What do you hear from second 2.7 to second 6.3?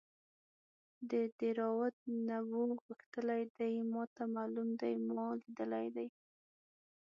غښتلی دی ماته معلوم دی ما لیدلی دی.